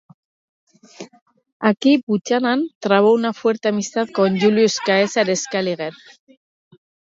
Aquí 1.59 2.01
Buchanan 2.07 2.69
trabó 2.79 3.13
una 3.13 3.33
fuerte 3.33 3.67
amistad 3.69 4.07
con 4.11 4.39
Julius 4.39 4.79
Caesar 4.83 5.27
Scaliger. 5.35 5.93